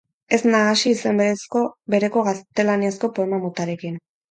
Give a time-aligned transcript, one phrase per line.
[0.35, 1.21] Ez nahasi izen
[1.95, 4.05] bereko gaztelaniazko poema motarekin.